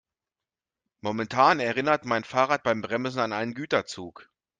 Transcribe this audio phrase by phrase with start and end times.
[1.01, 4.31] Momentan erinnert mein Fahrrad beim Bremsen an einen Güterzug.